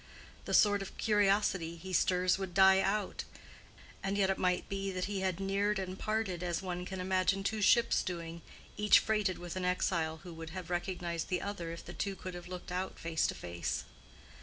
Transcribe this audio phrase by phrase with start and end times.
[0.45, 3.23] The sort of curiosity he stirs would die out;
[4.01, 7.43] and yet it might be that he had neared and parted as one can imagine
[7.43, 8.41] two ships doing,
[8.77, 12.33] each freighted with an exile who would have recognized the other if the two could
[12.33, 13.83] have looked out face to face.